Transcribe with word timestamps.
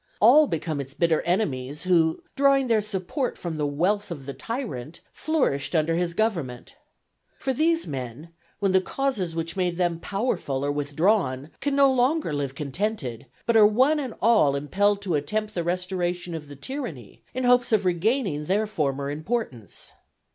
All 0.19 0.47
become 0.47 0.81
its 0.81 0.95
bitter 0.95 1.21
enemies 1.27 1.83
who, 1.83 2.23
drawing 2.35 2.65
their 2.65 2.81
support 2.81 3.37
from 3.37 3.57
the 3.57 3.67
wealth 3.67 4.09
of 4.09 4.25
the 4.25 4.33
tyrant, 4.33 4.99
flourished 5.11 5.75
under 5.75 5.93
his 5.93 6.15
government. 6.15 6.75
For 7.37 7.53
these 7.53 7.85
men, 7.85 8.29
when 8.57 8.71
the 8.71 8.81
causes 8.81 9.35
which 9.35 9.55
made 9.55 9.75
them 9.77 9.99
powerful 9.99 10.65
are 10.65 10.71
withdrawn, 10.71 11.51
can 11.59 11.75
no 11.75 11.93
longer 11.93 12.33
live 12.33 12.55
contented, 12.55 13.27
but 13.45 13.55
are 13.55 13.67
one 13.67 13.99
and 13.99 14.15
all 14.23 14.55
impelled 14.55 15.03
to 15.03 15.13
attempt 15.13 15.53
the 15.53 15.63
restoration 15.63 16.33
of 16.33 16.47
the 16.47 16.55
tyranny 16.55 17.21
in 17.35 17.43
hopes 17.43 17.71
of 17.71 17.85
regaining 17.85 18.45
their 18.45 18.65
former 18.65 19.11
importance. 19.11 19.93